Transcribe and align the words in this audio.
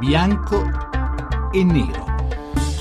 bianco 0.00 0.64
e 1.52 1.62
nero. 1.62 2.06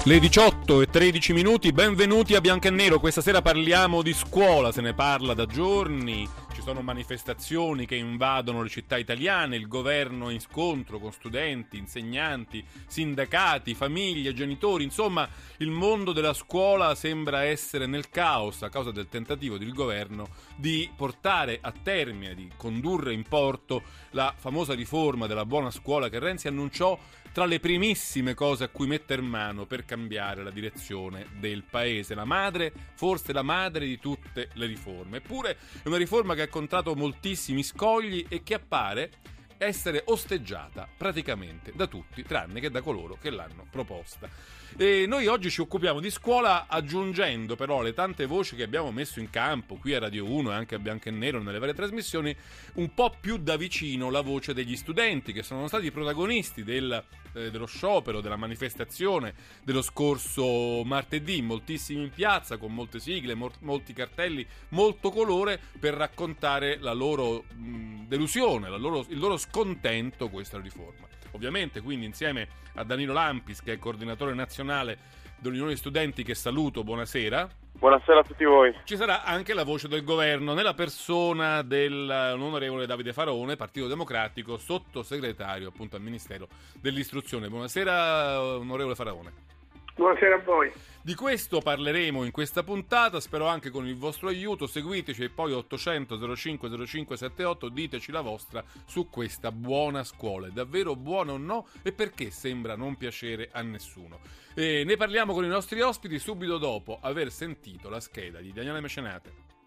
Le 0.05 0.19
18 0.19 0.81
e 0.81 0.87
13 0.87 1.33
minuti, 1.33 1.73
benvenuti 1.73 2.33
a 2.33 2.39
Bianco 2.39 2.67
e 2.67 2.69
Nero. 2.69 2.97
Questa 2.97 3.19
sera 3.19 3.41
parliamo 3.41 4.01
di 4.01 4.13
scuola, 4.13 4.71
se 4.71 4.79
ne 4.79 4.93
parla 4.93 5.33
da 5.33 5.45
giorni. 5.45 6.25
Ci 6.51 6.61
sono 6.61 6.81
manifestazioni 6.81 7.85
che 7.85 7.95
invadono 7.95 8.61
le 8.61 8.69
città 8.69 8.97
italiane, 8.97 9.55
il 9.55 9.67
governo 9.67 10.29
è 10.29 10.33
in 10.33 10.41
scontro 10.41 10.99
con 10.99 11.11
studenti, 11.11 11.77
insegnanti, 11.77 12.63
sindacati, 12.85 13.73
famiglie, 13.73 14.33
genitori, 14.33 14.83
insomma 14.83 15.27
il 15.57 15.69
mondo 15.69 16.11
della 16.11 16.33
scuola 16.33 16.95
sembra 16.95 17.43
essere 17.43 17.85
nel 17.85 18.09
caos 18.09 18.61
a 18.63 18.69
causa 18.69 18.91
del 18.91 19.07
tentativo 19.07 19.57
del 19.57 19.73
governo 19.73 20.27
di 20.55 20.89
portare 20.95 21.59
a 21.61 21.71
termine, 21.71 22.35
di 22.35 22.49
condurre 22.57 23.13
in 23.13 23.23
porto 23.23 23.83
la 24.11 24.33
famosa 24.35 24.73
riforma 24.73 25.27
della 25.27 25.45
buona 25.45 25.71
scuola 25.71 26.09
che 26.09 26.19
Renzi 26.19 26.47
annunciò 26.47 26.97
tra 27.31 27.45
le 27.45 27.59
primissime 27.59 28.33
cose 28.33 28.65
a 28.65 28.69
cui 28.69 28.87
mettere 28.87 29.21
mano 29.21 29.65
per 29.65 29.85
cambiare 29.85 30.43
la 30.43 30.51
direzione 30.51 31.27
del 31.39 31.63
paese. 31.63 32.15
La 32.15 32.25
madre, 32.25 32.73
forse 32.95 33.33
la 33.33 33.43
madre 33.43 33.85
di 33.85 33.99
tutte 33.99 34.49
le 34.53 34.65
riforme. 34.65 35.17
Eppure 35.17 35.57
è 35.83 35.87
una 35.87 35.97
riforma 35.97 36.33
che 36.33 36.41
ha 36.41 36.45
incontrato 36.45 36.95
moltissimi 36.95 37.63
scogli 37.63 38.25
e 38.27 38.43
che 38.43 38.55
appare 38.55 39.11
essere 39.59 40.03
osteggiata 40.05 40.87
praticamente 40.97 41.73
da 41.75 41.85
tutti, 41.85 42.23
tranne 42.23 42.59
che 42.59 42.71
da 42.71 42.81
coloro 42.81 43.17
che 43.19 43.29
l'hanno 43.29 43.67
proposta. 43.69 44.29
E 44.77 45.05
noi 45.07 45.27
oggi 45.27 45.49
ci 45.49 45.61
occupiamo 45.61 45.99
di 45.99 46.09
scuola 46.09 46.67
aggiungendo 46.67 47.55
però 47.55 47.81
le 47.81 47.93
tante 47.93 48.25
voci 48.25 48.55
che 48.55 48.63
abbiamo 48.63 48.91
messo 48.91 49.19
in 49.19 49.29
campo 49.29 49.75
qui 49.75 49.93
a 49.93 49.99
Radio 49.99 50.31
1 50.31 50.51
e 50.51 50.55
anche 50.55 50.75
a 50.75 50.79
Bianco 50.79 51.09
e 51.09 51.11
Nero 51.11 51.41
nelle 51.41 51.59
varie 51.59 51.73
trasmissioni, 51.73 52.35
un 52.75 52.93
po' 52.93 53.13
più 53.19 53.37
da 53.37 53.57
vicino 53.57 54.09
la 54.09 54.21
voce 54.21 54.53
degli 54.53 54.77
studenti 54.77 55.33
che 55.33 55.43
sono 55.43 55.67
stati 55.67 55.91
protagonisti 55.91 56.63
del, 56.63 57.03
eh, 57.33 57.51
dello 57.51 57.65
sciopero, 57.65 58.21
della 58.21 58.35
manifestazione 58.35 59.33
dello 59.63 59.81
scorso 59.81 60.83
martedì, 60.83 61.41
moltissimi 61.41 62.03
in 62.03 62.09
piazza 62.09 62.57
con 62.57 62.73
molte 62.73 62.99
sigle, 62.99 63.35
mo- 63.35 63.51
molti 63.59 63.93
cartelli, 63.93 64.45
molto 64.69 65.11
colore 65.11 65.59
per 65.79 65.93
raccontare 65.93 66.77
la 66.79 66.93
loro 66.93 67.43
mh, 67.53 68.07
delusione, 68.07 68.69
la 68.69 68.77
loro, 68.77 69.05
il 69.09 69.19
loro 69.19 69.37
scontento 69.37 70.29
questa 70.29 70.59
riforma. 70.59 71.07
Ovviamente 71.31 71.81
quindi 71.81 72.05
insieme 72.05 72.47
a 72.75 72.83
Danilo 72.83 73.13
Lampis 73.13 73.61
che 73.61 73.73
è 73.73 73.77
coordinatore 73.77 74.33
nazionale 74.33 74.97
dell'Unione 75.39 75.75
Studenti 75.75 76.23
che 76.23 76.35
saluto, 76.35 76.83
buonasera. 76.83 77.49
Buonasera 77.73 78.19
a 78.19 78.23
tutti 78.23 78.43
voi. 78.43 78.75
Ci 78.83 78.97
sarà 78.97 79.23
anche 79.23 79.53
la 79.53 79.63
voce 79.63 79.87
del 79.87 80.03
governo 80.03 80.53
nella 80.53 80.73
persona 80.73 81.61
dell'onorevole 81.61 82.85
Davide 82.85 83.13
Farone, 83.13 83.55
Partito 83.55 83.87
Democratico, 83.87 84.57
sottosegretario 84.57 85.69
appunto 85.69 85.95
al 85.95 86.01
Ministero 86.01 86.47
dell'Istruzione. 86.81 87.47
Buonasera 87.47 88.41
onorevole 88.41 88.95
Farone. 88.95 89.58
Buonasera 89.99 90.35
a 90.35 90.39
voi. 90.39 90.71
Di 91.01 91.13
questo 91.13 91.59
parleremo 91.59 92.23
in 92.23 92.31
questa 92.31 92.63
puntata, 92.63 93.19
spero 93.19 93.47
anche 93.47 93.69
con 93.69 93.85
il 93.85 93.97
vostro 93.97 94.29
aiuto. 94.29 94.65
Seguiteci 94.65 95.23
e 95.23 95.29
poi 95.29 95.51
800 95.51 96.35
05 96.37 96.85
05 96.85 97.17
78 97.17 97.67
diteci 97.67 98.13
la 98.13 98.21
vostra 98.21 98.63
su 98.85 99.09
questa 99.09 99.51
buona 99.51 100.05
scuola. 100.05 100.47
È 100.47 100.51
davvero 100.51 100.95
buona 100.95 101.33
o 101.33 101.37
no 101.37 101.67
e 101.81 101.91
perché 101.91 102.29
sembra 102.29 102.77
non 102.77 102.95
piacere 102.95 103.49
a 103.51 103.61
nessuno? 103.61 104.21
E 104.55 104.85
ne 104.85 104.95
parliamo 104.95 105.33
con 105.33 105.43
i 105.43 105.49
nostri 105.49 105.81
ospiti 105.81 106.17
subito 106.17 106.57
dopo 106.57 106.99
aver 107.01 107.29
sentito 107.29 107.89
la 107.89 107.99
scheda 107.99 108.39
di 108.39 108.53
Daniele 108.53 108.79
Mecenate. 108.79 109.58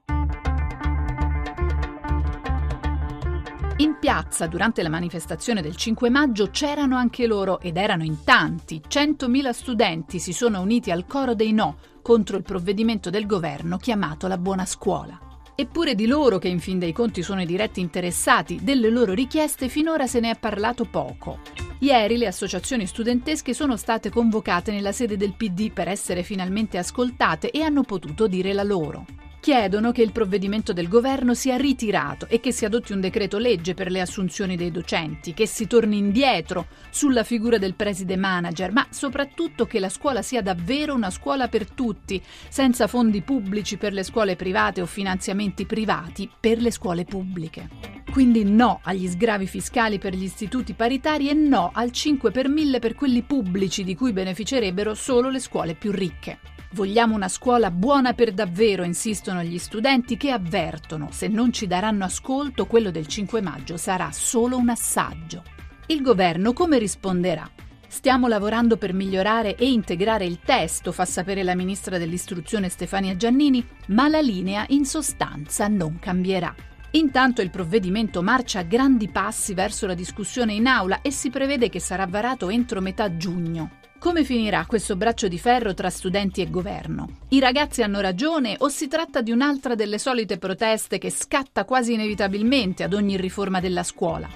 In 3.83 3.97
piazza 3.98 4.47
durante 4.47 4.80
la 4.84 4.88
manifestazione 4.88 5.61
del 5.61 5.75
5 5.75 6.08
maggio 6.08 6.50
c'erano 6.50 6.94
anche 6.97 7.27
loro 7.27 7.58
ed 7.58 7.77
erano 7.77 8.05
in 8.05 8.22
tanti. 8.22 8.80
100.000 8.86 9.50
studenti 9.50 10.20
si 10.20 10.33
sono 10.33 10.61
uniti 10.61 10.92
al 10.92 11.05
coro 11.05 11.34
dei 11.34 11.52
no 11.52 11.79
contro 12.01 12.36
il 12.36 12.45
provvedimento 12.45 13.11
del 13.11 13.27
governo 13.27 13.79
chiamato 13.79 14.29
la 14.29 14.39
buona 14.39 14.67
scuola. 14.67 15.18
Eppure 15.57 15.96
di 15.96 16.07
loro, 16.07 16.39
che 16.39 16.46
in 16.46 16.61
fin 16.61 16.79
dei 16.79 16.92
conti 16.92 17.23
sono 17.23 17.42
i 17.42 17.46
diretti 17.46 17.80
interessati, 17.80 18.61
delle 18.62 18.89
loro 18.89 19.14
richieste 19.14 19.68
finora 19.68 20.07
se 20.07 20.20
ne 20.20 20.30
è 20.30 20.39
parlato 20.39 20.84
poco. 20.84 21.40
Ieri 21.80 22.18
le 22.18 22.28
associazioni 22.28 22.86
studentesche 22.86 23.52
sono 23.52 23.77
state 23.77 24.11
convocate 24.11 24.70
nella 24.70 24.92
sede 24.92 25.17
del 25.17 25.34
PD 25.34 25.73
per 25.73 25.89
essere 25.89 26.23
finalmente 26.23 26.78
ascoltate 26.78 27.51
e 27.51 27.62
hanno 27.62 27.83
potuto 27.83 28.28
dire 28.28 28.52
la 28.52 28.62
loro 28.62 29.05
chiedono 29.42 29.91
che 29.91 30.03
il 30.03 30.13
provvedimento 30.13 30.73
del 30.73 30.86
governo 30.86 31.35
sia 31.35 31.57
ritirato 31.57 32.29
e 32.29 32.39
che 32.39 32.53
si 32.53 32.64
adotti 32.64 32.92
un 32.92 33.01
decreto 33.01 33.39
legge 33.39 33.75
per 33.75 33.91
le 33.91 34.01
assunzioni 34.01 34.55
dei 34.55 34.70
docenti, 34.70 35.35
che 35.35 35.48
si 35.48 35.67
torni 35.67 35.98
indietro 35.98 36.69
sulla 36.91 37.25
figura 37.25 37.58
del 37.58 37.75
preside 37.75 38.17
manager, 38.17 38.70
ma 38.70 38.86
soprattutto 38.91 39.67
che 39.67 39.81
la 39.81 39.89
scuola 39.89 40.23
sia 40.23 40.42
davvero 40.42 40.95
una 40.95 41.11
scuola 41.11 41.48
per 41.48 41.69
tutti, 41.69 42.23
senza 42.48 42.86
fondi 42.86 43.20
pubblici 43.23 43.79
per 43.79 43.92
le 43.92 44.05
scuole 44.05 44.36
private 44.36 44.81
o 44.81 44.86
finanziamenti 44.86 45.67
privati 45.67 46.31
per 46.39 46.61
le 46.61 46.70
scuole 46.70 47.02
pubbliche. 47.02 47.69
Quindi 48.13 48.45
no 48.45 48.79
agli 48.85 49.08
sgravi 49.08 49.48
fiscali 49.48 49.98
per 49.98 50.14
gli 50.14 50.23
istituti 50.23 50.75
paritari 50.75 51.29
e 51.29 51.35
no 51.35 51.73
al 51.75 51.91
5 51.91 52.31
per 52.31 52.48
1000 52.48 52.79
per 52.79 52.95
quelli 52.95 53.23
pubblici 53.23 53.83
di 53.83 53.97
cui 53.97 54.13
beneficerebbero 54.13 54.95
solo 54.95 55.31
le 55.31 55.41
scuole 55.41 55.75
più 55.75 55.91
ricche. 55.91 56.39
Vogliamo 56.74 57.14
una 57.14 57.28
scuola 57.28 57.70
buona 57.70 58.14
per 58.14 58.33
davvero, 58.33 58.83
insistono 58.83 59.42
gli 59.42 59.58
studenti 59.58 60.16
che 60.16 60.30
avvertono, 60.30 61.10
se 61.10 61.28
non 61.28 61.52
ci 61.52 61.66
daranno 61.66 62.05
ascolto, 62.05 62.64
quello 62.64 62.90
del 62.90 63.06
5 63.06 63.42
maggio 63.42 63.77
sarà 63.77 64.10
solo 64.10 64.56
un 64.56 64.70
assaggio. 64.70 65.42
Il 65.88 66.00
governo 66.00 66.55
come 66.55 66.78
risponderà? 66.78 67.46
Stiamo 67.86 68.27
lavorando 68.27 68.78
per 68.78 68.94
migliorare 68.94 69.55
e 69.55 69.70
integrare 69.70 70.24
il 70.24 70.38
testo, 70.40 70.92
fa 70.92 71.05
sapere 71.05 71.42
la 71.42 71.55
ministra 71.55 71.98
dell'istruzione 71.98 72.70
Stefania 72.70 73.16
Giannini, 73.16 73.62
ma 73.89 74.08
la 74.08 74.20
linea 74.20 74.64
in 74.68 74.86
sostanza 74.86 75.68
non 75.68 75.98
cambierà. 75.98 76.54
Intanto 76.92 77.42
il 77.42 77.50
provvedimento 77.50 78.22
marcia 78.22 78.60
a 78.60 78.64
grandi 78.64 79.08
passi 79.08 79.52
verso 79.52 79.86
la 79.86 79.94
discussione 79.94 80.54
in 80.54 80.66
aula 80.66 81.02
e 81.02 81.10
si 81.10 81.28
prevede 81.28 81.68
che 81.68 81.80
sarà 81.80 82.06
varato 82.06 82.48
entro 82.48 82.80
metà 82.80 83.14
giugno. 83.14 83.80
Come 84.02 84.24
finirà 84.24 84.67
questo 84.67 84.96
braccio 84.96 85.29
di 85.29 85.39
ferro 85.39 85.74
tra 85.74 85.89
studenti 85.89 86.40
e 86.40 86.51
governo? 86.51 87.18
I 87.29 87.39
ragazzi 87.39 87.85
hanno 87.85 88.01
ragione 88.01 88.57
o 88.58 88.68
si 88.68 88.89
tratta 88.89 89.20
di 89.20 89.30
un'altra 89.30 89.77
delle 89.77 89.96
solite 89.96 90.39
proteste 90.39 90.98
che 90.98 91.08
scatta 91.08 91.64
quasi 91.64 91.92
inevitabilmente 91.92 92.83
ad 92.83 92.95
ogni 92.95 93.17
riforma 93.17 93.61
della 93.61 93.85
scuola? 93.85 94.29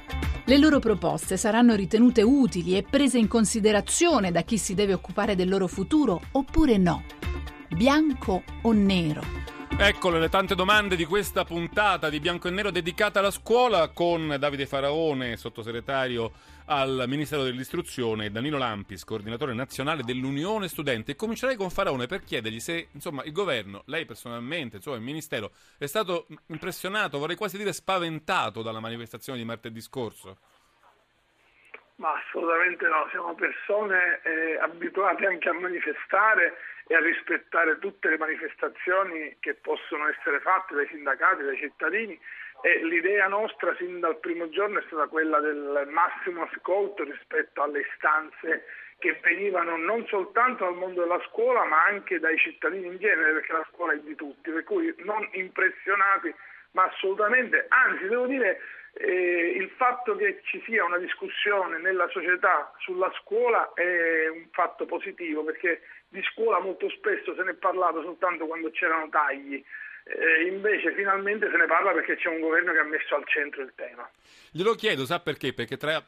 Le 0.44 0.58
loro 0.58 0.78
proposte 0.78 1.36
saranno 1.36 1.74
ritenute 1.74 2.22
utili 2.22 2.76
e 2.76 2.84
prese 2.88 3.18
in 3.18 3.26
considerazione 3.26 4.30
da 4.30 4.42
chi 4.42 4.56
si 4.56 4.74
deve 4.74 4.92
occupare 4.92 5.34
del 5.34 5.48
loro 5.48 5.66
futuro 5.66 6.20
oppure 6.30 6.76
no? 6.76 7.02
Bianco 7.70 8.44
o 8.62 8.70
nero? 8.70 9.55
Eccole 9.78 10.18
le 10.18 10.30
tante 10.30 10.54
domande 10.54 10.96
di 10.96 11.04
questa 11.04 11.44
puntata 11.44 12.08
di 12.08 12.18
Bianco 12.18 12.48
e 12.48 12.50
Nero 12.50 12.70
dedicata 12.70 13.18
alla 13.18 13.30
scuola 13.30 13.90
con 13.90 14.34
Davide 14.38 14.64
Faraone, 14.64 15.36
sottosegretario 15.36 16.32
al 16.64 17.04
Ministero 17.06 17.42
dell'Istruzione, 17.42 18.24
e 18.24 18.30
Danilo 18.30 18.56
Lampis, 18.56 19.04
coordinatore 19.04 19.52
nazionale 19.52 20.02
dell'Unione 20.02 20.68
Studenti. 20.68 21.10
E 21.10 21.14
comincerei 21.14 21.56
con 21.56 21.68
Faraone 21.68 22.06
per 22.06 22.24
chiedergli 22.24 22.58
se 22.58 22.88
insomma, 22.90 23.22
il 23.24 23.32
governo, 23.32 23.82
lei 23.86 24.06
personalmente, 24.06 24.76
insomma, 24.76 24.96
il 24.96 25.02
Ministero, 25.02 25.52
è 25.76 25.86
stato 25.86 26.26
impressionato, 26.46 27.18
vorrei 27.18 27.36
quasi 27.36 27.58
dire 27.58 27.74
spaventato 27.74 28.62
dalla 28.62 28.80
manifestazione 28.80 29.38
di 29.38 29.44
martedì 29.44 29.82
scorso. 29.82 30.38
Ma 31.96 32.12
assolutamente 32.12 32.86
no, 32.88 33.06
siamo 33.10 33.34
persone 33.34 34.20
eh, 34.22 34.58
abituate 34.58 35.26
anche 35.26 35.48
a 35.48 35.52
manifestare 35.52 36.54
e 36.86 36.94
a 36.94 37.00
rispettare 37.00 37.78
tutte 37.78 38.08
le 38.08 38.18
manifestazioni 38.18 39.36
che 39.40 39.54
possono 39.54 40.08
essere 40.08 40.40
fatte 40.40 40.74
dai 40.74 40.86
sindacati, 40.88 41.42
dai 41.42 41.56
cittadini. 41.56 42.18
E 42.62 42.84
l'idea 42.84 43.26
nostra 43.26 43.74
sin 43.76 44.00
dal 44.00 44.18
primo 44.18 44.48
giorno 44.48 44.78
è 44.78 44.82
stata 44.86 45.06
quella 45.08 45.40
del 45.40 45.86
massimo 45.90 46.42
ascolto 46.42 47.04
rispetto 47.04 47.62
alle 47.62 47.80
istanze 47.80 48.64
che 48.98 49.18
venivano 49.22 49.76
non 49.76 50.06
soltanto 50.06 50.64
dal 50.64 50.74
mondo 50.74 51.02
della 51.02 51.20
scuola 51.28 51.64
ma 51.64 51.84
anche 51.84 52.18
dai 52.18 52.38
cittadini 52.38 52.86
in 52.86 52.96
genere 52.96 53.32
perché 53.32 53.52
la 53.52 53.66
scuola 53.70 53.92
è 53.92 53.98
di 53.98 54.14
tutti, 54.14 54.50
per 54.50 54.64
cui 54.64 54.94
non 54.98 55.28
impressionati 55.32 56.34
ma 56.72 56.84
assolutamente, 56.84 57.66
anzi 57.68 58.06
devo 58.06 58.26
dire 58.26 58.60
eh, 58.98 59.54
il 59.56 59.70
fatto 59.76 60.16
che 60.16 60.40
ci 60.44 60.62
sia 60.64 60.84
una 60.84 60.98
discussione 60.98 61.78
nella 61.78 62.08
società 62.08 62.72
sulla 62.78 63.12
scuola 63.20 63.72
è 63.74 64.28
un 64.28 64.48
fatto 64.52 64.86
positivo 64.86 65.44
perché 65.44 65.82
di 66.08 66.22
scuola 66.32 66.60
molto 66.60 66.88
spesso 66.90 67.34
se 67.34 67.42
ne 67.42 67.52
è 67.52 67.54
parlato 67.54 68.02
soltanto 68.02 68.46
quando 68.46 68.70
c'erano 68.70 69.08
tagli. 69.08 69.62
Eh, 70.08 70.46
invece 70.46 70.94
finalmente 70.94 71.50
se 71.50 71.56
ne 71.56 71.66
parla 71.66 71.92
perché 71.92 72.16
c'è 72.16 72.28
un 72.28 72.38
governo 72.38 72.72
che 72.72 72.78
ha 72.78 72.84
messo 72.84 73.16
al 73.16 73.26
centro 73.26 73.62
il 73.62 73.72
tema. 73.74 74.08
Glielo 74.52 74.74
chiedo, 74.74 75.04
sa 75.04 75.18
perché? 75.18 75.52
Perché 75.52 75.76
tra, 75.76 76.00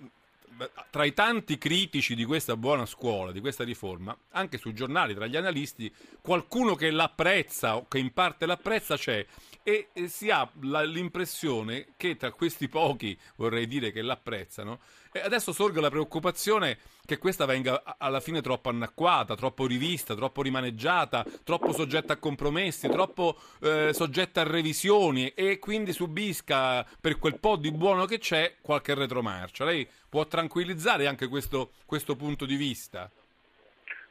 tra, 0.91 1.05
i 1.05 1.13
tanti 1.13 1.59
critici 1.59 2.15
di 2.15 2.25
questa 2.25 2.57
buona 2.57 2.87
scuola, 2.87 3.33
di 3.33 3.41
questa 3.41 3.65
riforma, 3.65 4.17
anche 4.31 4.57
sui 4.57 4.73
giornali, 4.73 5.15
tra 5.15 5.27
gli 5.27 5.37
analisti, 5.37 5.93
qualcuno 6.23 6.77
che 6.77 6.93
l'apprezza 6.93 7.77
o 7.77 7.87
che 7.89 7.99
in 7.99 8.13
parte 8.13 8.47
l'apprezza 8.47 8.97
c'è 8.97 9.27
e, 9.69 10.09
si 10.09 10.31
ha 10.31 10.51
la, 10.63 10.83
l'impressione 10.83 11.89
che 11.99 12.17
tra 12.17 12.33
questi 12.33 12.69
pochi, 12.69 13.19
vorrei 13.37 13.67
dire, 13.67 13.93
che 13.93 14.01
l'apprezzano, 14.01 14.81
adesso 15.23 15.53
sorge 15.53 15.81
la 15.81 15.91
preoccupazione 15.91 16.79
che 17.05 17.19
questa 17.19 17.45
venga 17.45 17.83
alla 17.99 18.21
fine 18.21 18.41
troppo 18.41 18.71
annacquata, 18.71 19.35
troppo 19.35 19.67
rivista, 19.67 20.15
troppo 20.15 20.41
rimaneggiata, 20.41 21.27
troppo 21.45 21.73
soggetta 21.73 22.15
a 22.15 22.17
compromessi, 22.17 22.89
troppo 22.89 23.39
eh, 23.61 23.91
soggetta 23.93 24.41
a 24.41 24.45
revisioni 24.45 25.29
e 25.35 25.59
quindi 25.59 25.93
subisca 25.93 26.87
per 26.99 27.19
quel 27.19 27.39
po' 27.39 27.57
di 27.57 27.71
buono 27.71 28.07
che 28.07 28.19
c'è 28.19 28.57
qualche 28.63 28.95
retromarcia. 28.95 29.65
Lei 29.67 29.87
può 30.09 30.27
tranquillizzare 30.27 31.07
anche 31.07 31.29
questo, 31.29 31.73
questo 31.85 32.17
punto 32.17 32.47
di 32.47 32.57
vista? 32.57 33.11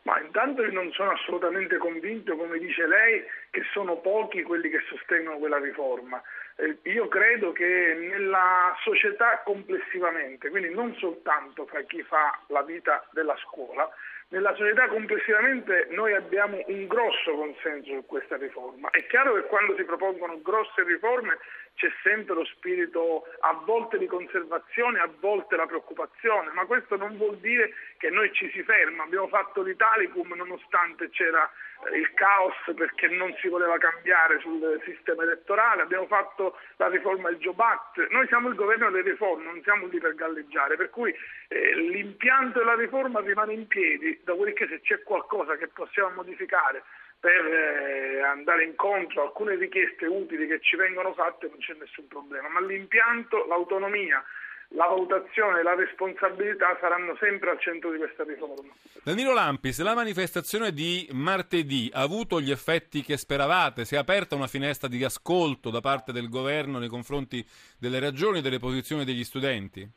Ma 0.07 0.21
intanto 0.21 0.63
io 0.63 0.71
non 0.71 0.89
sono 0.93 1.11
assolutamente 1.11 1.75
convinto, 1.75 2.37
come 2.37 2.59
dice 2.59 2.87
lei, 2.87 3.25
che 3.49 3.61
sono 3.73 3.97
pochi 3.97 4.41
quelli 4.41 4.69
che 4.69 4.79
sostengono 4.87 5.37
quella 5.37 5.57
riforma. 5.57 6.21
Eh, 6.55 6.77
io 6.83 7.09
credo 7.09 7.51
che 7.51 7.93
nella 7.99 8.73
società 8.83 9.41
complessivamente, 9.43 10.49
quindi 10.49 10.73
non 10.73 10.95
soltanto 10.95 11.65
fra 11.65 11.81
chi 11.81 12.01
fa 12.03 12.39
la 12.47 12.61
vita 12.61 13.05
della 13.11 13.35
scuola, 13.35 13.85
nella 14.29 14.53
società 14.55 14.87
complessivamente 14.87 15.87
noi 15.91 16.13
abbiamo 16.13 16.61
un 16.67 16.87
grosso 16.87 17.33
consenso 17.33 17.93
su 17.93 18.05
questa 18.05 18.35
riforma. 18.35 18.89
È 18.89 19.05
chiaro 19.07 19.35
che 19.35 19.43
quando 19.43 19.75
si 19.77 19.83
propongono 19.83 20.41
grosse 20.41 20.83
riforme 20.83 21.37
c'è 21.75 21.89
sempre 22.03 22.33
lo 22.33 22.43
spirito 22.45 23.23
a 23.39 23.53
volte 23.65 23.97
di 23.97 24.07
conservazione, 24.07 24.99
a 24.99 25.09
volte 25.19 25.55
la 25.55 25.65
preoccupazione, 25.65 26.51
ma 26.51 26.65
questo 26.65 26.97
non 26.97 27.15
vuol 27.15 27.37
dire 27.37 27.71
che 27.97 28.09
noi 28.09 28.33
ci 28.33 28.49
si 28.51 28.63
ferma. 28.63 29.03
Abbiamo 29.03 29.27
fatto 29.27 29.61
l'Italicum 29.61 30.33
nonostante 30.33 31.09
c'era 31.11 31.49
il 31.93 32.11
caos 32.13 32.55
perché 32.75 33.07
non 33.07 33.33
si 33.39 33.47
voleva 33.47 33.77
cambiare 33.77 34.39
sul 34.39 34.81
sistema 34.83 35.23
elettorale, 35.23 35.83
abbiamo 35.83 36.07
fatto 36.07 36.57
la 36.77 36.87
riforma 36.89 37.29
del 37.29 37.37
Job 37.37 37.59
Act, 37.59 38.07
noi 38.09 38.25
siamo 38.27 38.49
il 38.49 38.55
governo 38.55 38.89
delle 38.89 39.11
riforme, 39.11 39.43
non 39.43 39.61
siamo 39.63 39.85
lì 39.85 39.99
per 39.99 40.15
galleggiare, 40.15 40.75
per 40.75 40.89
cui 40.89 41.13
eh, 41.47 41.75
l'impianto 41.75 42.59
della 42.59 42.75
riforma 42.75 43.19
rimane 43.19 43.53
in 43.53 43.67
piedi, 43.67 44.16
dopodiché 44.23 44.67
se 44.67 44.81
c'è 44.81 45.03
qualcosa 45.03 45.55
che 45.57 45.67
possiamo 45.67 46.15
modificare 46.15 46.83
per 47.19 47.45
eh, 47.45 48.21
andare 48.21 48.63
incontro 48.63 49.21
a 49.21 49.25
alcune 49.25 49.55
richieste 49.55 50.05
utili 50.05 50.47
che 50.47 50.59
ci 50.61 50.75
vengono 50.75 51.13
fatte 51.13 51.47
non 51.47 51.57
c'è 51.57 51.73
nessun 51.79 52.07
problema, 52.07 52.47
ma 52.49 52.61
l'impianto, 52.61 53.45
l'autonomia, 53.47 54.23
la 54.69 54.85
valutazione 54.85 55.59
e 55.59 55.63
la 55.63 55.75
responsabilità 55.75 56.77
saranno 56.79 57.15
sempre 57.19 57.51
al 57.51 57.59
centro 57.59 57.91
di 57.91 57.97
questa 57.97 58.23
riforma. 58.23 58.71
Danilo 59.03 59.33
Lampis, 59.33 59.81
la 59.81 59.95
manifestazione 59.95 60.71
di 60.71 61.07
martedì 61.13 61.89
ha 61.93 62.01
avuto 62.01 62.41
gli 62.41 62.51
effetti 62.51 63.01
che 63.01 63.17
speravate? 63.17 63.85
Si 63.85 63.95
è 63.95 63.97
aperta 63.97 64.35
una 64.35 64.47
finestra 64.47 64.87
di 64.87 65.03
ascolto 65.03 65.69
da 65.69 65.79
parte 65.79 66.11
del 66.11 66.29
governo 66.29 66.79
nei 66.79 66.89
confronti 66.89 67.45
delle 67.79 67.99
ragioni 67.99 68.39
e 68.39 68.41
delle 68.41 68.59
posizioni 68.59 69.05
degli 69.05 69.23
studenti? 69.23 69.89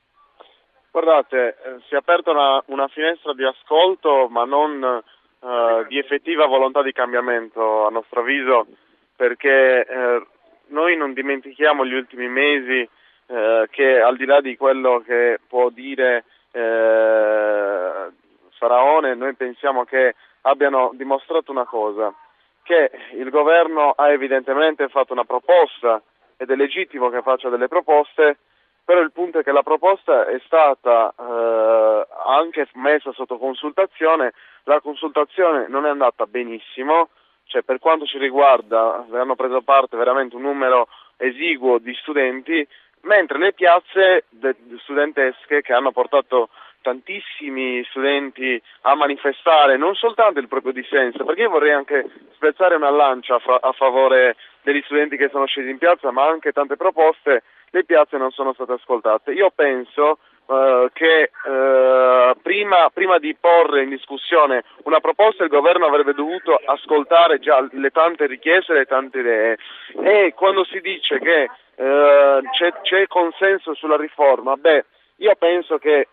Guardate, 0.90 1.56
eh, 1.62 1.81
si 1.87 1.94
è 1.94 1.98
aperta 1.98 2.32
una, 2.32 2.60
una 2.66 2.88
finestra 2.88 3.32
di 3.32 3.44
ascolto, 3.44 4.26
ma 4.28 4.44
non 4.44 4.82
uh, 5.38 5.87
di 5.87 5.98
effettiva 5.98 6.46
volontà 6.46 6.82
di 6.82 6.90
cambiamento, 6.90 7.87
a 7.87 7.90
nostro 7.90 8.20
avviso, 8.20 8.66
perché 9.14 9.87
uh, 9.88 10.26
noi 10.69 10.96
non 10.96 11.12
dimentichiamo 11.12 11.87
gli 11.87 11.94
ultimi 11.94 12.28
mesi 12.28 12.88
uh, 13.26 13.66
che 13.70 14.00
al 14.00 14.16
di 14.16 14.25
là 14.25 14.40
di 14.40 14.56
quello 14.56 15.00
che 15.06 15.38
può 15.46 15.69
dire 15.70 16.25
Faraone, 18.60 19.14
noi 19.14 19.34
pensiamo 19.34 19.84
che 19.84 20.16
abbiano 20.40 20.90
dimostrato 20.94 21.52
una 21.52 21.64
cosa, 21.64 22.12
che 22.64 22.90
il 23.12 23.31
governo 23.31 23.92
ha 23.92 24.10
evidentemente 24.10 24.88
fatto 24.88 25.12
una 25.12 25.25
proposta 25.25 26.02
ed 26.37 26.50
è 26.50 26.56
legittimo 26.56 27.08
che 27.08 27.22
faccia 27.22 27.48
delle 27.48 27.69
proposte, 27.69 28.38
è 29.40 29.44
che 29.44 29.52
la 29.52 29.62
proposta 29.62 30.26
è 30.26 30.40
stata 30.44 31.12
eh, 31.19 32.06
anche 32.26 32.69
messa 32.75 33.12
sotto 33.12 33.38
consultazione, 33.38 34.32
la 34.64 34.81
consultazione 34.81 35.66
non 35.69 35.87
è 35.87 35.88
andata 35.88 36.26
benissimo, 36.26 37.08
cioè 37.44 37.62
per 37.62 37.78
quanto 37.78 38.06
ci 38.06 38.19
riguarda 38.19 39.06
hanno 39.12 39.34
preso 39.34 39.62
parte 39.62 39.96
veramente 39.96 40.37
un 40.37 40.42
numero 40.42 40.88
esiguo 41.16 41.78
di 41.78 41.94
studenti, 41.94 42.66
mentre 43.02 43.38
le 43.38 43.52
piazze 43.52 44.25
studentesche 44.82 45.62
che 45.62 45.72
hanno 45.72 45.92
portato 45.92 46.50
tantissimi 46.82 47.84
studenti 47.90 48.60
a 48.82 48.94
manifestare 48.94 49.76
non 49.76 49.94
soltanto 49.94 50.38
il 50.38 50.48
proprio 50.48 50.72
dissenso, 50.72 51.25
perché 51.25 51.42
io 51.42 51.50
vorrei 51.50 51.72
anche 51.72 52.06
spezzare 52.34 52.75
una 52.75 52.90
lancia 52.90 53.34
a, 53.34 53.38
fa- 53.38 53.60
a 53.60 53.72
favore 53.72 54.37
degli 54.62 54.83
studenti 54.83 55.17
che 55.17 55.29
sono 55.31 55.47
scesi 55.47 55.71
in 55.71 55.79
piazza, 55.79 56.11
ma 56.11 56.27
anche 56.27 56.53
tante 56.53 56.77
proposte 56.77 57.43
le 57.71 57.85
piazze 57.85 58.17
non 58.17 58.31
sono 58.31 58.53
state 58.53 58.73
ascoltate. 58.73 59.33
Io 59.33 59.51
penso 59.55 60.19
uh, 60.47 60.89
che 60.93 61.31
uh, 61.45 62.39
prima, 62.43 62.91
prima, 62.93 63.19
di 63.19 63.35
porre 63.39 63.83
in 63.83 63.91
discussione 63.91 64.65
una 64.85 65.01
proposta 65.01 65.45
il 65.45 65.51
governo 65.51 65.87
avrebbe 65.87 66.15
dovuto 66.15 66.61
ascoltare 66.65 67.39
già 67.39 67.67
le 67.71 67.91
tante 67.91 68.27
richieste 68.27 68.75
le 68.75 68.87
tante 68.87 69.21
idee 69.21 69.59
e 70.03 70.35
quando 70.35 70.65
si 70.65 70.81
dice 70.81 71.19
che 71.19 71.49
uh, 71.77 72.41
c'è, 72.51 72.73
c'è, 72.83 73.07
consenso 73.07 73.75
sulla 73.75 73.97
riforma, 73.97 74.57
beh, 74.57 74.85
io 75.17 75.35
penso 75.37 75.79
che 75.79 76.09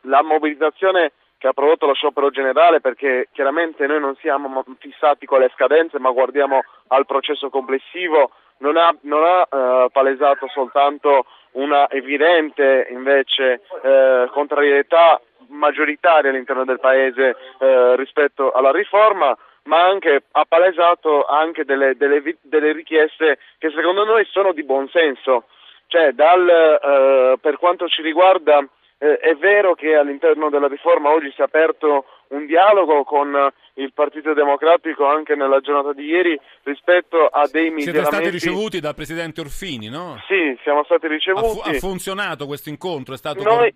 la 0.00 0.22
mobilitazione 0.22 1.12
che 1.38 1.48
ha 1.48 1.52
prodotto 1.52 1.86
lo 1.86 1.94
sciopero 1.94 2.30
generale 2.30 2.80
perché 2.80 3.28
chiaramente 3.32 3.86
noi 3.86 4.00
non 4.00 4.16
siamo 4.16 4.64
fissati 4.78 5.26
con 5.26 5.40
le 5.40 5.50
scadenze 5.54 5.98
ma 5.98 6.10
guardiamo 6.10 6.62
al 6.88 7.06
processo 7.06 7.50
complessivo 7.50 8.30
non 8.58 8.76
ha, 8.76 8.94
non 9.02 9.22
ha 9.22 9.46
eh, 9.50 9.88
palesato 9.90 10.48
soltanto 10.48 11.26
una 11.52 11.88
evidente 11.90 12.88
invece 12.90 13.62
eh, 13.82 14.28
contrarietà 14.30 15.20
maggioritaria 15.48 16.30
all'interno 16.30 16.64
del 16.64 16.80
Paese 16.80 17.36
eh, 17.58 17.96
rispetto 17.96 18.52
alla 18.52 18.70
riforma, 18.70 19.36
ma 19.64 19.84
anche, 19.84 20.24
ha 20.32 20.44
palesato 20.46 21.24
anche 21.24 21.64
delle, 21.64 21.96
delle, 21.96 22.22
delle, 22.42 22.72
richieste 22.72 23.38
che 23.58 23.70
secondo 23.70 24.04
noi 24.04 24.24
sono 24.26 24.52
di 24.52 24.64
buon 24.64 24.88
senso. 24.88 25.44
Cioè, 25.88 26.12
dal, 26.12 26.48
eh, 26.48 27.38
per 27.40 27.58
quanto 27.58 27.88
ci 27.88 28.02
riguarda, 28.02 28.64
eh, 28.98 29.18
è 29.18 29.34
vero 29.34 29.74
che 29.74 29.94
all'interno 29.94 30.48
della 30.48 30.68
riforma 30.68 31.10
oggi 31.10 31.30
si 31.34 31.40
è 31.40 31.44
aperto 31.44 32.04
un 32.28 32.46
dialogo 32.46 33.04
con 33.04 33.52
il 33.74 33.92
Partito 33.92 34.32
Democratico 34.32 35.06
anche 35.06 35.34
nella 35.34 35.60
giornata 35.60 35.92
di 35.92 36.04
ieri 36.04 36.38
rispetto 36.62 37.26
a 37.26 37.46
dei 37.46 37.70
miglioramenti. 37.70 37.82
Siete 37.82 38.04
stati 38.04 38.30
ricevuti 38.30 38.80
dal 38.80 38.94
Presidente 38.94 39.40
Orfini, 39.42 39.88
no? 39.88 40.20
Sì, 40.26 40.58
siamo 40.62 40.82
stati 40.84 41.06
ricevuti. 41.06 41.44
Ha, 41.44 41.48
fu- 41.48 41.60
ha 41.68 41.72
funzionato 41.74 42.46
questo 42.46 42.70
incontro? 42.70 43.14
È 43.14 43.18
stato, 43.18 43.42
noi, 43.42 43.68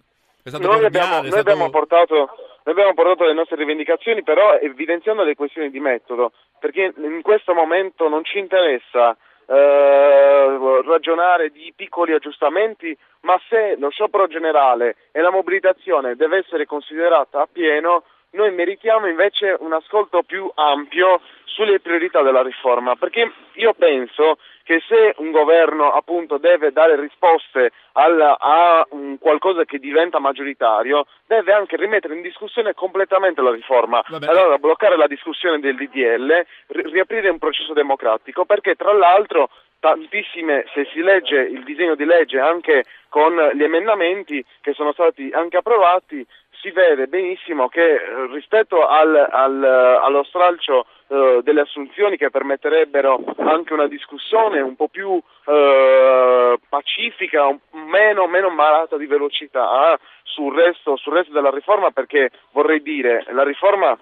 è 0.43 0.49
stato 0.49 0.67
noi, 0.67 0.81
cordiale, 0.81 1.07
abbiamo, 1.07 1.27
è 1.27 1.31
noi, 1.31 1.39
abbiamo 1.39 1.71
portato, 1.71 2.15
noi 2.17 2.75
abbiamo 2.75 2.95
portato 2.95 3.25
le 3.25 3.35
nostre 3.35 3.57
rivendicazioni, 3.57 4.23
però 4.23 4.55
evidenziando 4.55 5.23
le 5.23 5.35
questioni 5.35 5.71
di 5.71 5.81
metodo, 5.81 6.33
perché 6.59 6.95
in 6.97 7.21
questo 7.23 7.53
momento 7.53 8.09
non 8.09 8.25
ci 8.25 8.39
interessa 8.39 9.17
eh, 9.51 10.83
ragionare 10.87 11.51
di 11.51 11.73
piccoli 11.75 12.13
aggiustamenti, 12.13 12.97
ma 13.23 13.39
se 13.49 13.77
lo 13.79 13.91
sciopero 13.91 14.29
generale 14.29 14.97
e 15.11 15.21
la 15.21 15.31
mobilitazione 15.31 16.15
deve 16.15 16.39
essere 16.39 16.67
considerata 16.67 17.41
a 17.41 17.49
pieno, 17.51 18.05
noi 18.33 18.53
meritiamo 18.53 19.07
invece 19.07 19.57
un 19.59 19.73
ascolto 19.73 20.23
più 20.23 20.51
ampio 20.55 21.21
sulle 21.45 21.81
priorità 21.81 22.23
della 22.23 22.43
riforma, 22.43 22.95
perché 22.97 23.31
io 23.55 23.75
penso 23.75 24.39
che 24.63 24.81
se 24.87 25.15
un 25.17 25.33
governo 25.33 25.91
appunto 25.91 26.39
deve 26.39 26.71
dare 26.71 26.99
risposte 26.99 27.73
al, 27.93 28.21
a 28.21 28.87
un 28.91 29.19
qualcosa 29.19 29.65
che 29.65 29.79
diventa 29.79 30.21
maggioritario, 30.21 31.07
deve 31.27 31.53
anche 31.53 31.77
rimettere 31.77 32.15
in 32.15 32.23
discussione 32.23 32.73
completamente 32.73 33.43
la 33.43 33.51
riforma. 33.51 34.03
Allora 34.29 34.59
bloccare 34.59 34.97
la 34.97 35.09
discussione 35.09 35.59
del 35.59 35.75
DDL, 35.75 36.47
ri- 36.69 36.91
riaprire 36.93 37.31
un 37.31 37.39
processo 37.39 37.73
democratico, 37.73 38.45
perché 38.45 38.77
tra 38.77 38.93
l'altro 38.93 39.51
tantissime, 39.81 40.67
se 40.73 40.87
si 40.93 41.01
legge 41.01 41.41
il 41.41 41.65
disegno 41.65 41.97
di 41.97 42.05
legge 42.05 42.39
anche 42.39 42.85
con 43.09 43.35
gli 43.55 43.63
emendamenti 43.63 44.45
che 44.61 44.73
sono 44.75 44.93
stati 44.93 45.31
anche 45.33 45.57
approvati, 45.57 46.25
si 46.61 46.71
vede 46.71 47.07
benissimo 47.07 47.69
che 47.69 47.95
eh, 47.95 48.27
rispetto 48.33 48.87
al, 48.87 49.15
al, 49.31 49.65
allo 49.65 50.23
stralcio 50.25 50.87
eh, 51.13 51.41
delle 51.43 51.63
assunzioni 51.63 52.17
che 52.17 52.31
permetterebbero 52.31 53.25
anche 53.39 53.73
una 53.73 53.89
discussione 53.89 54.61
un 54.61 54.77
po' 54.77 54.87
più 54.87 55.21
eh, 55.45 56.57
pacifica, 56.69 57.47
un, 57.47 57.59
meno, 57.89 58.29
meno 58.29 58.49
malata 58.51 58.97
di 58.97 59.07
velocità 59.07 59.99
sul 60.23 60.55
resto, 60.55 60.97
sul 60.97 61.15
resto 61.15 61.33
della 61.33 61.51
riforma 61.51 61.91
perché 61.91 62.31
vorrei 62.53 62.81
dire 62.81 63.25
la 63.33 63.43
riforma 63.43 63.99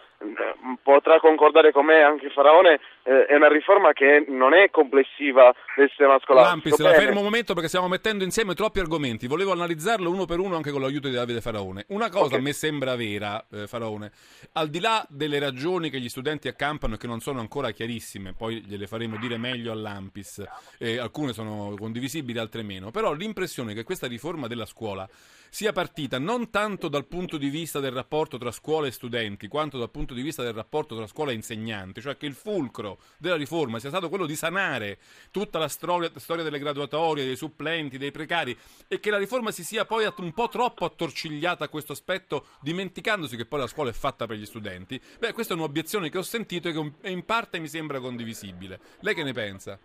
potrà 0.83 1.21
concordare 1.21 1.71
con 1.71 1.85
me 1.85 2.03
anche 2.03 2.31
Faraone, 2.31 2.81
eh, 3.05 3.27
è 3.27 3.37
una 3.37 3.49
riforma 3.49 3.93
che 3.93 4.25
non 4.29 4.53
è 4.53 4.69
complessiva 4.71 5.55
del 5.77 5.89
sistema 5.89 6.19
scolastico. 6.19 6.69
Lampis, 6.69 6.79
la 6.79 6.93
fermo 6.93 7.19
un 7.19 7.25
momento 7.25 7.55
perché 7.55 7.69
stiamo 7.69 7.89
mettendo 7.89 8.25
insieme 8.25 8.55
troppi 8.55 8.81
argomenti, 8.81 9.29
volevo 9.29 9.53
analizzarlo 9.53 10.11
uno 10.11 10.25
per 10.25 10.41
uno 10.41 10.57
anche 10.57 10.73
con 10.73 10.81
l'aiuto 10.81 11.09
di 11.09 11.15
Davide 11.15 11.41
Faraone. 11.41 11.85
Una 11.89 12.11
cosa 12.11 12.27
okay. 12.27 12.39
a 12.39 12.43
me 12.43 12.53
sembra 12.53 12.97
vera, 12.97 13.45
eh, 13.53 13.67
Faraone, 13.67 14.11
al 14.55 14.69
di 14.69 14.81
là 14.81 15.07
delle 15.09 15.39
ragioni 15.39 15.89
che 15.89 16.01
gli 16.01 16.09
studenti 16.09 16.49
accampano 16.49 16.97
che 16.99 17.07
non 17.07 17.21
sono 17.21 17.41
ancora 17.41 17.71
chiarissime, 17.71 18.35
poi 18.35 18.63
gliele 18.63 18.87
faremo 18.87 19.17
dire 19.17 19.39
meglio 19.39 19.73
all'Ampis, 19.73 20.45
eh, 20.77 20.99
alcune 20.99 21.33
sono 21.33 21.75
condivisibili, 21.79 22.39
altre 22.39 22.63
meno, 22.63 22.91
però 22.91 23.13
l'impressione 23.13 23.73
che 23.73 23.85
questa 23.85 24.07
riforma 24.07 24.47
della 24.47 24.67
scuola 24.67 25.09
sia 25.51 25.73
partita 25.73 26.19
non 26.19 26.51
tanto 26.51 26.89
dal 26.89 27.07
punto 27.07 27.37
di 27.39 27.49
vista 27.49 27.81
del 27.81 27.93
rapporto 27.93 28.39
tra 28.39 28.51
scuola 28.51 28.87
e 28.87 28.91
studenti, 28.91 29.49
quanto 29.49 29.79
dal 29.79 29.91
punto 29.91 30.15
di 30.15 30.23
vista 30.23 30.43
del 30.43 30.53
rapporto 30.53 30.97
tra 30.97 31.07
scuola 31.07 31.31
e 31.31 31.35
insegnanti, 31.35 32.01
cioè 32.01 32.17
che 32.17 32.27
il 32.27 32.35
fulcro 32.35 32.99
della 33.17 33.37
riforma 33.37 33.79
sia 33.79 33.89
stato 33.89 34.09
quello 34.09 34.27
di 34.27 34.37
sanare 34.37 34.99
tutta 35.31 35.59
la 35.59 35.69
storia, 35.69 36.11
delle 36.43 36.59
graduatorie, 36.59 37.25
dei 37.25 37.37
supplenti, 37.37 37.99
dei 37.99 38.11
precari 38.11 38.57
e 38.87 39.01
che 39.01 39.11
la 39.11 39.19
riforma 39.19 39.51
si 39.51 39.65
sia 39.65 39.85
poi 39.85 40.07
un 40.19 40.33
po' 40.33 40.49
troppo 40.49 40.85
attorcigliata 40.85 41.65
a 41.65 41.69
questo 41.69 41.93
aspetto, 41.93 42.47
dimenticandosi 42.61 43.37
che 43.37 43.47
poi 43.47 43.61
la 43.61 43.67
scuola 43.67 43.91
è 43.91 43.95
fatta 43.95 44.27
per 44.27 44.37
gli 44.37 44.47
studenti. 44.47 45.01
Beh, 45.19 45.33
questa 45.33 45.55
è 45.55 45.57
un'obiezione 45.57 46.11
che 46.11 46.19
ho 46.19 46.23
sentito 46.23 46.69
e 46.69 46.73
che 46.73 46.88
in 47.03 47.25
parte 47.25 47.59
mi 47.59 47.69
sembra 47.69 48.01
condivisibile. 48.01 48.79
Lei 49.01 49.15
che 49.15 49.23
ne 49.23 49.33
pensa? 49.33 49.79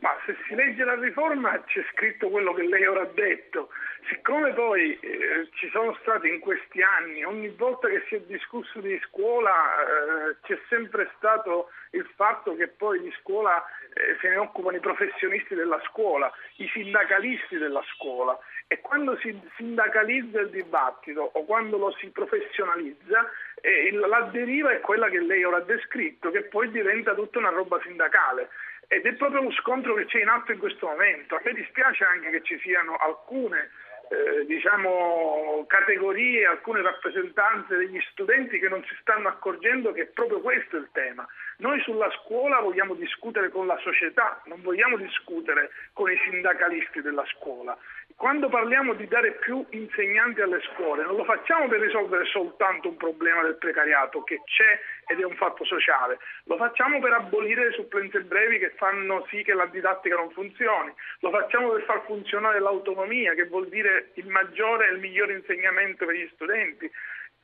Ma 0.00 0.16
se 0.24 0.34
si 0.46 0.54
legge 0.54 0.84
la 0.84 0.98
riforma 0.98 1.62
c'è 1.64 1.84
scritto 1.92 2.30
quello 2.30 2.54
che 2.54 2.66
lei 2.66 2.86
ora 2.86 3.02
ha 3.02 3.10
detto. 3.12 3.68
Siccome 4.08 4.52
poi 4.54 4.98
eh, 4.98 5.48
ci 5.54 5.68
sono 5.70 5.96
stati 6.00 6.28
in 6.28 6.40
questi 6.40 6.82
anni, 6.82 7.22
ogni 7.22 7.48
volta 7.50 7.86
che 7.88 8.02
si 8.08 8.14
è 8.14 8.20
discusso 8.22 8.80
di 8.80 8.98
scuola 9.06 9.52
eh, 9.52 10.36
c'è 10.42 10.58
sempre 10.68 11.10
stato 11.16 11.68
il 11.90 12.08
fatto 12.16 12.56
che 12.56 12.68
poi 12.68 13.00
di 13.00 13.12
scuola 13.20 13.62
eh, 13.92 14.16
se 14.20 14.28
ne 14.28 14.36
occupano 14.36 14.76
i 14.76 14.80
professionisti 14.80 15.54
della 15.54 15.80
scuola, 15.86 16.32
i 16.56 16.68
sindacalisti 16.72 17.58
della 17.58 17.82
scuola 17.94 18.38
e 18.66 18.80
quando 18.80 19.16
si 19.18 19.38
sindacalizza 19.56 20.40
il 20.40 20.50
dibattito 20.50 21.30
o 21.32 21.44
quando 21.44 21.76
lo 21.76 21.94
si 21.98 22.08
professionalizza 22.10 23.28
eh, 23.60 23.92
la 23.92 24.28
deriva 24.32 24.72
è 24.72 24.80
quella 24.80 25.08
che 25.08 25.20
lei 25.20 25.44
ora 25.44 25.58
ha 25.58 25.62
descritto, 25.62 26.30
che 26.30 26.42
poi 26.42 26.70
diventa 26.70 27.14
tutta 27.14 27.38
una 27.38 27.50
roba 27.50 27.80
sindacale. 27.82 28.48
Ed 28.88 29.06
è 29.06 29.12
proprio 29.14 29.42
lo 29.42 29.52
scontro 29.52 29.94
che 29.94 30.06
c'è 30.06 30.20
in 30.20 30.28
atto 30.28 30.52
in 30.52 30.58
questo 30.58 30.86
momento. 30.86 31.36
A 31.36 31.40
me 31.44 31.52
dispiace 31.52 32.04
anche 32.04 32.30
che 32.30 32.42
ci 32.42 32.58
siano 32.58 32.96
alcune 32.96 33.70
eh, 34.10 34.44
diciamo, 34.44 35.64
categorie, 35.68 36.44
alcune 36.44 36.82
rappresentanze 36.82 37.76
degli 37.76 38.00
studenti 38.10 38.58
che 38.58 38.68
non 38.68 38.82
si 38.88 38.96
stanno 39.00 39.28
accorgendo 39.28 39.92
che 39.92 40.06
proprio 40.06 40.40
questo 40.40 40.76
è 40.76 40.80
il 40.80 40.88
tema. 40.90 41.24
Noi 41.58 41.80
sulla 41.82 42.10
scuola 42.22 42.58
vogliamo 42.58 42.94
discutere 42.94 43.50
con 43.50 43.68
la 43.68 43.78
società, 43.78 44.42
non 44.46 44.62
vogliamo 44.62 44.96
discutere 44.96 45.70
con 45.92 46.10
i 46.10 46.18
sindacalisti 46.24 47.00
della 47.02 47.24
scuola. 47.26 47.78
Quando 48.20 48.50
parliamo 48.50 48.92
di 48.92 49.08
dare 49.08 49.32
più 49.40 49.64
insegnanti 49.70 50.42
alle 50.42 50.60
scuole, 50.60 51.04
non 51.04 51.16
lo 51.16 51.24
facciamo 51.24 51.68
per 51.68 51.80
risolvere 51.80 52.26
soltanto 52.26 52.88
un 52.88 52.98
problema 52.98 53.40
del 53.40 53.56
precariato 53.56 54.22
che 54.24 54.42
c'è 54.44 54.78
ed 55.10 55.20
è 55.20 55.24
un 55.24 55.36
fatto 55.36 55.64
sociale, 55.64 56.18
lo 56.44 56.58
facciamo 56.58 57.00
per 57.00 57.14
abolire 57.14 57.64
le 57.64 57.72
supplenze 57.72 58.20
brevi 58.20 58.58
che 58.58 58.74
fanno 58.76 59.24
sì 59.30 59.42
che 59.42 59.54
la 59.54 59.64
didattica 59.64 60.16
non 60.16 60.30
funzioni, 60.32 60.92
lo 61.20 61.30
facciamo 61.30 61.70
per 61.70 61.82
far 61.84 62.04
funzionare 62.04 62.60
l'autonomia, 62.60 63.32
che 63.32 63.46
vuol 63.46 63.68
dire 63.68 64.10
il 64.16 64.26
maggiore 64.26 64.88
e 64.88 64.92
il 64.92 64.98
migliore 64.98 65.32
insegnamento 65.32 66.04
per 66.04 66.14
gli 66.14 66.28
studenti, 66.34 66.90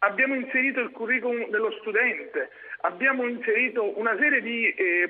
abbiamo 0.00 0.34
inserito 0.34 0.80
il 0.80 0.90
curriculum 0.90 1.48
dello 1.48 1.70
studente, 1.80 2.50
abbiamo 2.86 3.26
inserito 3.26 3.98
una 3.98 4.16
serie 4.16 4.40
di 4.40 4.68
eh, 4.68 5.08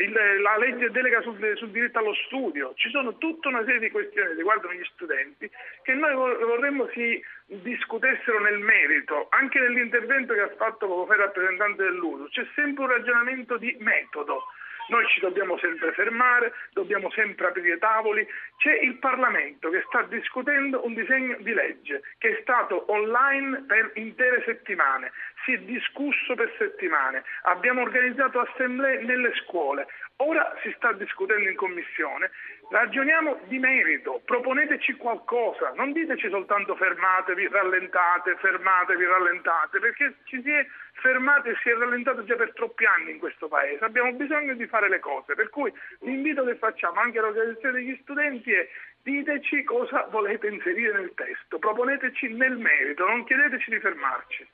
il, 0.00 0.40
la 0.40 0.56
legge 0.56 0.90
delega 0.90 1.20
sul, 1.20 1.38
sul, 1.56 1.70
diritto 1.70 1.98
allo 1.98 2.14
studio, 2.26 2.72
ci 2.74 2.88
sono 2.90 3.16
tutta 3.18 3.48
una 3.48 3.64
serie 3.64 3.80
di 3.80 3.90
questioni 3.90 4.28
che 4.28 4.34
riguardano 4.34 4.72
gli 4.72 4.84
studenti 4.92 5.48
che 5.82 5.94
noi 5.94 6.14
vorremmo 6.14 6.88
si 6.92 7.22
discutessero 7.46 8.40
nel 8.40 8.58
merito, 8.58 9.28
anche 9.30 9.60
nell'intervento 9.60 10.34
che 10.34 10.40
ha 10.40 10.54
fatto 10.56 10.86
poco 10.86 11.12
il 11.12 11.18
rappresentante 11.18 11.82
dell'USU, 11.82 12.28
c'è 12.28 12.46
sempre 12.54 12.84
un 12.84 12.90
ragionamento 12.90 13.56
di 13.56 13.76
metodo. 13.80 14.44
Noi 14.88 15.06
ci 15.08 15.20
dobbiamo 15.20 15.58
sempre 15.58 15.92
fermare, 15.92 16.52
dobbiamo 16.72 17.10
sempre 17.10 17.48
aprire 17.48 17.78
tavoli. 17.78 18.26
C'è 18.56 18.74
il 18.80 18.98
Parlamento 18.98 19.68
che 19.68 19.84
sta 19.86 20.02
discutendo 20.02 20.84
un 20.84 20.94
disegno 20.94 21.36
di 21.40 21.52
legge 21.52 22.02
che 22.18 22.36
è 22.36 22.40
stato 22.40 22.90
online 22.90 23.64
per 23.66 23.90
intere 23.94 24.42
settimane, 24.44 25.12
si 25.44 25.52
è 25.52 25.58
discusso 25.58 26.34
per 26.34 26.52
settimane, 26.58 27.22
abbiamo 27.42 27.82
organizzato 27.82 28.40
assemblee 28.40 29.02
nelle 29.02 29.32
scuole, 29.44 29.86
ora 30.16 30.56
si 30.62 30.72
sta 30.76 30.92
discutendo 30.92 31.48
in 31.48 31.56
commissione 31.56 32.30
Ragioniamo 32.70 33.40
di 33.46 33.58
merito, 33.58 34.20
proponeteci 34.26 34.92
qualcosa, 34.96 35.72
non 35.74 35.92
diteci 35.92 36.28
soltanto 36.28 36.76
fermatevi, 36.76 37.48
rallentate, 37.48 38.36
fermatevi, 38.36 39.06
rallentate, 39.06 39.78
perché 39.78 40.16
ci 40.24 40.42
si 40.42 40.50
è 40.50 40.66
fermati 41.00 41.48
e 41.48 41.56
si 41.62 41.70
è 41.70 41.74
rallentato 41.74 42.24
già 42.24 42.36
per 42.36 42.52
troppi 42.52 42.84
anni 42.84 43.12
in 43.12 43.18
questo 43.18 43.48
Paese. 43.48 43.82
Abbiamo 43.82 44.12
bisogno 44.12 44.52
di 44.52 44.66
fare 44.66 44.90
le 44.90 44.98
cose, 44.98 45.34
per 45.34 45.48
cui 45.48 45.72
l'invito 46.00 46.44
che 46.44 46.56
facciamo 46.56 47.00
anche 47.00 47.18
all'organizzazione 47.18 47.78
degli 47.78 47.98
studenti 48.02 48.52
è 48.52 48.68
diteci 49.02 49.64
cosa 49.64 50.06
volete 50.10 50.48
inserire 50.48 50.92
nel 50.92 51.12
testo, 51.14 51.58
proponeteci 51.58 52.34
nel 52.34 52.58
merito, 52.58 53.06
non 53.06 53.24
chiedeteci 53.24 53.70
di 53.70 53.80
fermarci. 53.80 54.46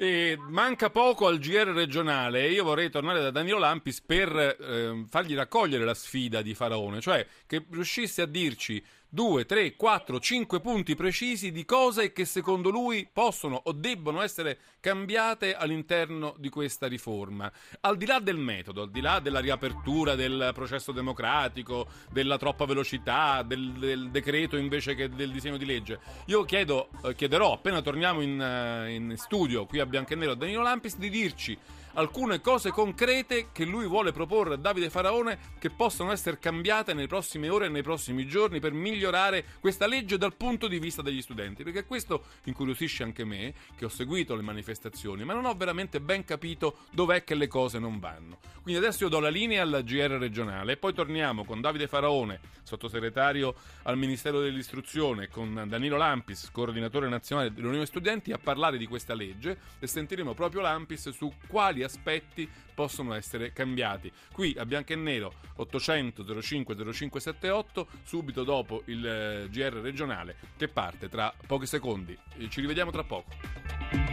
E 0.00 0.38
manca 0.38 0.90
poco 0.90 1.26
al 1.26 1.40
GR 1.40 1.72
regionale 1.72 2.44
e 2.44 2.52
io 2.52 2.62
vorrei 2.62 2.88
tornare 2.88 3.20
da 3.20 3.32
Danilo 3.32 3.58
Lampis 3.58 4.00
per 4.00 4.28
eh, 4.30 5.04
fargli 5.10 5.34
raccogliere 5.34 5.84
la 5.84 5.94
sfida 5.94 6.40
di 6.40 6.54
Faraone, 6.54 7.00
cioè 7.00 7.26
che 7.48 7.64
riuscisse 7.68 8.22
a 8.22 8.26
dirci 8.26 8.80
2, 9.10 9.46
3, 9.46 9.74
4, 9.74 10.20
5 10.20 10.60
punti 10.60 10.94
precisi 10.94 11.50
di 11.50 11.64
cose 11.64 12.12
che 12.12 12.26
secondo 12.26 12.68
lui 12.68 13.08
possono 13.10 13.58
o 13.64 13.72
debbono 13.72 14.20
essere 14.20 14.58
cambiate 14.80 15.54
all'interno 15.54 16.34
di 16.36 16.50
questa 16.50 16.86
riforma. 16.86 17.50
Al 17.80 17.96
di 17.96 18.04
là 18.04 18.20
del 18.20 18.36
metodo, 18.36 18.82
al 18.82 18.90
di 18.90 19.00
là 19.00 19.18
della 19.18 19.40
riapertura 19.40 20.14
del 20.14 20.50
processo 20.52 20.92
democratico, 20.92 21.86
della 22.10 22.36
troppa 22.36 22.66
velocità, 22.66 23.42
del, 23.42 23.72
del 23.72 24.10
decreto 24.10 24.58
invece 24.58 24.94
che 24.94 25.08
del 25.08 25.32
disegno 25.32 25.56
di 25.56 25.64
legge, 25.64 26.00
io 26.26 26.44
chiedo, 26.44 26.90
eh, 27.04 27.14
chiederò 27.14 27.54
appena 27.54 27.80
torniamo 27.80 28.20
in, 28.20 28.38
uh, 28.38 28.88
in 28.90 29.14
studio 29.16 29.64
qui 29.64 29.80
a 29.80 29.86
Bianco 29.86 30.12
e 30.12 30.16
Nero 30.16 30.32
a 30.32 30.36
Danilo 30.36 30.60
Lampis 30.60 30.98
di 30.98 31.08
dirci 31.08 31.58
alcune 31.94 32.40
cose 32.40 32.70
concrete 32.70 33.48
che 33.52 33.64
lui 33.64 33.86
vuole 33.86 34.12
proporre 34.12 34.54
a 34.54 34.56
Davide 34.56 34.90
Faraone 34.90 35.38
che 35.58 35.70
possono 35.70 36.12
essere 36.12 36.38
cambiate 36.38 36.94
nelle 36.94 37.06
prossime 37.06 37.48
ore 37.48 37.66
e 37.66 37.68
nei 37.68 37.82
prossimi 37.82 38.26
giorni 38.26 38.60
per 38.60 38.72
migliorare 38.72 39.44
questa 39.60 39.86
legge 39.86 40.18
dal 40.18 40.34
punto 40.34 40.68
di 40.68 40.78
vista 40.78 41.02
degli 41.02 41.22
studenti. 41.22 41.62
Perché 41.62 41.84
questo 41.84 42.24
incuriosisce 42.44 43.02
anche 43.02 43.24
me, 43.24 43.54
che 43.76 43.84
ho 43.84 43.88
seguito 43.88 44.34
le 44.34 44.42
manifestazioni, 44.42 45.24
ma 45.24 45.34
non 45.34 45.44
ho 45.44 45.54
veramente 45.54 46.00
ben 46.00 46.24
capito 46.24 46.78
dov'è 46.90 47.24
che 47.24 47.34
le 47.34 47.48
cose 47.48 47.78
non 47.78 47.98
vanno. 47.98 48.38
Quindi 48.62 48.84
adesso 48.84 49.04
io 49.04 49.10
do 49.10 49.20
la 49.20 49.28
linea 49.28 49.62
al 49.62 49.82
GR 49.84 50.18
regionale 50.18 50.72
e 50.72 50.76
poi 50.76 50.92
torniamo 50.92 51.44
con 51.44 51.60
Davide 51.60 51.88
Faraone, 51.88 52.40
sottosegretario 52.62 53.54
al 53.84 53.96
Ministero 53.96 54.40
dell'Istruzione, 54.40 55.28
con 55.28 55.64
Danilo 55.66 55.96
Lampis, 55.96 56.50
coordinatore 56.52 57.08
nazionale 57.08 57.52
dell'Unione 57.52 57.86
Studenti, 57.86 58.32
a 58.32 58.38
parlare 58.38 58.76
di 58.76 58.86
questa 58.86 59.14
legge 59.14 59.58
e 59.78 59.86
sentiremo 59.86 60.34
proprio 60.34 60.60
Lampis 60.60 61.08
su 61.10 61.32
quali 61.46 61.82
aspetti 61.88 62.48
possono 62.74 63.14
essere 63.14 63.52
cambiati. 63.52 64.12
Qui 64.32 64.54
a 64.56 64.64
bianco 64.64 64.92
e 64.92 64.96
nero 64.96 65.32
800 65.56 66.40
05 66.40 66.74
0578 66.76 67.88
subito 68.04 68.44
dopo 68.44 68.82
il 68.86 69.04
eh, 69.04 69.48
GR 69.50 69.74
regionale 69.80 70.36
che 70.56 70.68
parte 70.68 71.08
tra 71.08 71.34
pochi 71.46 71.66
secondi. 71.66 72.16
Ci 72.48 72.60
rivediamo 72.60 72.90
tra 72.90 73.02
poco. 73.02 74.07